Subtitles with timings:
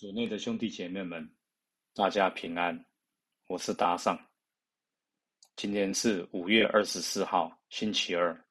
[0.00, 1.28] 主内的兄弟姐妹们，
[1.92, 2.86] 大家平安，
[3.48, 4.16] 我是达尚。
[5.56, 8.46] 今天是五月二十四号，星期二。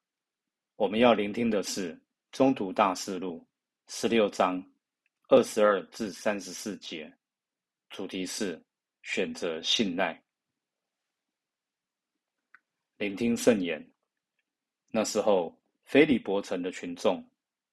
[0.76, 1.94] 我们要聆听的是
[2.32, 3.42] 《中途大事录》
[3.90, 4.62] 十六章
[5.28, 7.10] 二十二至三十四节，
[7.88, 8.62] 主题是
[9.00, 10.22] 选择信赖。
[12.98, 13.82] 聆听圣言。
[14.90, 17.26] 那时候，腓利伯城的群众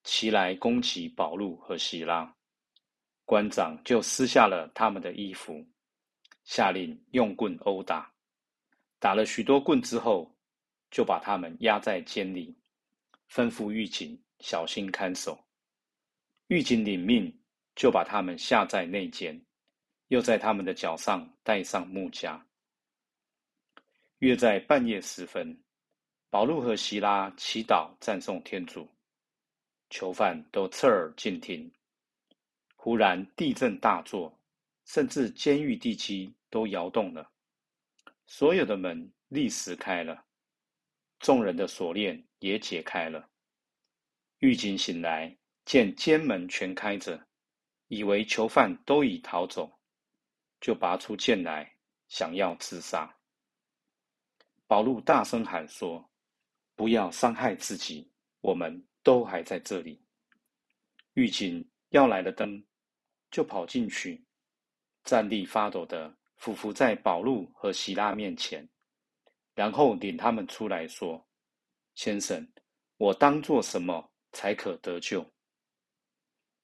[0.05, 2.33] 齐来攻击保禄和希拉。
[3.25, 5.65] 官长就撕下了他们的衣服，
[6.43, 8.11] 下令用棍殴打。
[8.99, 10.31] 打了许多棍之后，
[10.91, 12.55] 就把他们压在监里，
[13.29, 15.43] 吩咐狱警小心看守。
[16.47, 17.35] 狱警领命，
[17.75, 19.43] 就把他们下在内监，
[20.09, 22.39] 又在他们的脚上戴上木枷。
[24.19, 25.59] 约在半夜时分，
[26.29, 28.87] 保禄和希拉祈祷赞颂天主，
[29.89, 31.69] 囚犯都侧耳静听。
[32.85, 34.39] 忽然地震大作，
[34.85, 37.31] 甚至监狱地基都摇动了，
[38.27, 40.23] 所有的门立时开了，
[41.17, 43.27] 众人的锁链也解开了。
[44.37, 47.25] 狱警醒来，见监门全开着，
[47.87, 49.79] 以为囚犯都已逃走，
[50.61, 51.75] 就拔出剑来，
[52.07, 53.11] 想要自杀。
[54.67, 56.07] 保禄大声喊说
[56.77, 58.11] ：“不要伤害自己，
[58.41, 59.99] 我们都还在这里。”
[61.15, 62.63] 狱警要来的灯。
[63.35, 64.23] 就跑进去，
[65.03, 68.65] 站立发抖的俯伏在保禄和希拉面前，
[69.53, 71.21] 然后领他们出来说
[71.95, 72.47] ：“先生，
[72.95, 75.29] 我当做什么才可得救？”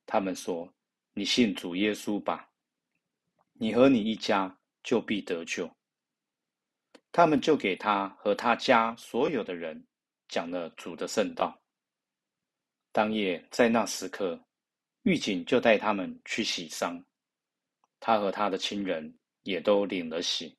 [0.08, 0.73] 他们说
[1.13, 2.50] ：“你信主耶稣吧，
[3.52, 5.69] 你和你一家就必得救。”
[7.11, 9.85] 他们就给他和他家所有的人
[10.30, 11.61] 讲了主的圣道。
[12.94, 14.41] 当夜在那时刻。
[15.03, 17.03] 狱警就带他们去洗丧，
[17.99, 20.55] 他和他的亲人也都领了洗，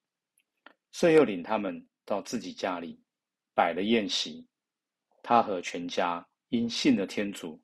[0.90, 3.00] 遂又领他们到自己家里，
[3.54, 4.44] 摆了宴席。
[5.22, 7.62] 他和全家因信了天主，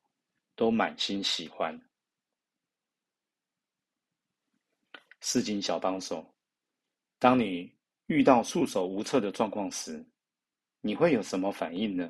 [0.55, 1.77] 都满心喜欢。
[5.19, 6.33] 市井小帮手，
[7.17, 7.69] 当你
[8.05, 10.01] 遇到束手无策的状况时，
[10.79, 12.09] 你会有什么反应呢？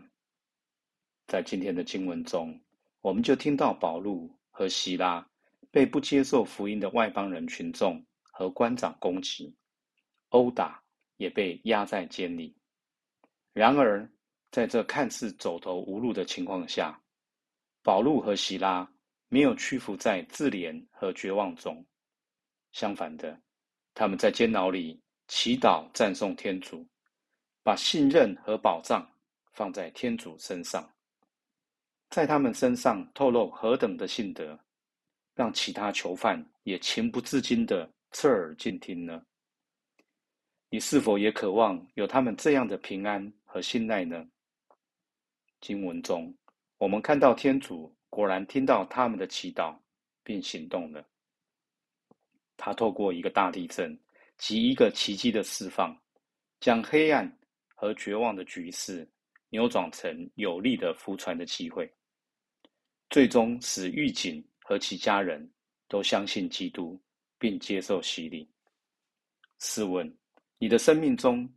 [1.26, 2.62] 在今天的经文中，
[3.02, 4.39] 我们就听到保禄。
[4.60, 5.26] 和希拉
[5.72, 9.56] 被不接受福音的外邦人群众和官长攻击、
[10.32, 10.84] 殴打，
[11.16, 12.54] 也被压在监里。
[13.54, 14.06] 然而，
[14.52, 17.02] 在这看似走投无路的情况下，
[17.82, 18.86] 保禄和希拉
[19.30, 21.82] 没有屈服在自怜和绝望中。
[22.74, 23.40] 相反的，
[23.94, 26.86] 他们在监牢里祈祷、赞颂天主，
[27.64, 29.10] 把信任和保障
[29.54, 30.86] 放在天主身上。
[32.10, 34.60] 在他们身上透露何等的信德，
[35.36, 39.22] 让其他囚犯也情不自禁的侧耳静听呢？
[40.72, 44.28] 你是否也渴望有他们这样的平安和信赖呢？
[45.62, 46.36] 经文中，
[46.78, 49.78] 我们看到天主果然听到他们的祈祷，
[50.24, 51.06] 并行动了。
[52.58, 53.98] 他透过一个大地震
[54.38, 55.96] 及一个奇迹的释放，
[56.60, 57.32] 将黑暗
[57.76, 59.08] 和绝望的局势
[59.50, 61.92] 扭转成有利的浮船的机会。
[63.10, 65.52] 最终使狱警和其家人
[65.88, 67.02] 都相信基督，
[67.40, 68.48] 并接受洗礼。
[69.58, 70.16] 试问，
[70.60, 71.52] 你的生命中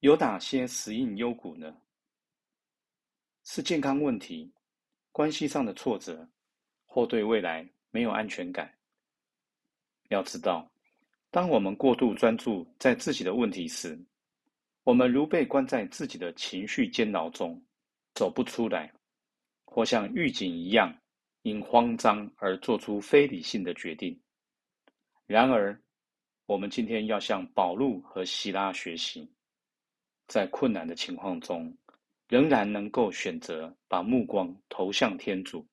[0.00, 1.76] 有哪些死硬幽谷呢？
[3.44, 4.50] 是健康问题、
[5.10, 6.26] 关系上的挫折，
[6.86, 8.72] 或对未来没有安全感？
[10.08, 10.72] 要知道，
[11.30, 14.02] 当我们过度专注在自己的问题时，
[14.84, 17.62] 我们如被关在自己的情绪监牢中，
[18.14, 18.90] 走不出来。
[19.72, 20.94] 或像狱警一样，
[21.40, 24.20] 因慌张而做出非理性的决定。
[25.26, 25.80] 然而，
[26.44, 29.32] 我们今天要向保禄和希拉学习，
[30.26, 31.74] 在困难的情况中，
[32.28, 35.66] 仍然能够选择把目光投向天主，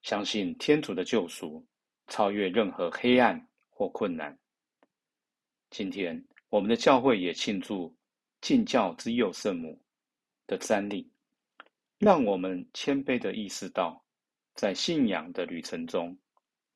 [0.00, 1.62] 相信天主的救赎
[2.06, 4.34] 超越任何黑暗或困难。
[5.68, 7.94] 今天，我们的教会也庆祝
[8.40, 9.78] 敬教之佑圣母
[10.46, 11.13] 的瞻礼。
[11.98, 14.04] 让我们谦卑的意识到，
[14.54, 16.16] 在信仰的旅程中，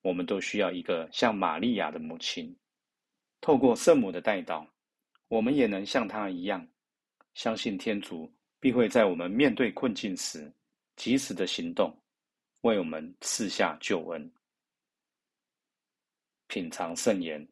[0.03, 2.57] 我们都需要一个像玛利亚的母亲。
[3.41, 4.67] 透过圣母的带导，
[5.29, 6.67] 我们也能像她一样，
[7.35, 10.53] 相信天主必会在我们面对困境时，
[10.97, 11.97] 及时的行动，
[12.63, 14.33] 为我们赐下救恩。
[16.47, 17.47] 品尝圣言，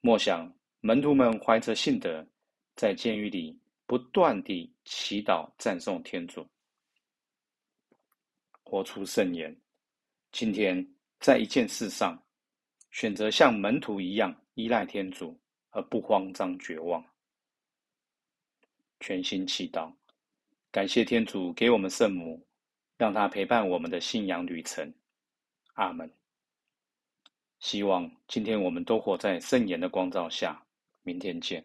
[0.00, 2.26] 默想门徒们怀着信德，
[2.74, 3.56] 在监狱里
[3.86, 6.46] 不断地祈祷赞颂天主。
[8.68, 9.56] 活出圣言。
[10.30, 10.86] 今天
[11.20, 12.22] 在一件事上，
[12.90, 15.34] 选择像门徒一样依赖天主，
[15.70, 17.02] 而不慌张绝望。
[19.00, 19.90] 全心祈祷，
[20.70, 22.46] 感谢天主给我们圣母，
[22.98, 24.92] 让她陪伴我们的信仰旅程。
[25.72, 26.12] 阿门。
[27.60, 30.62] 希望今天我们都活在圣言的光照下。
[31.02, 31.64] 明天见。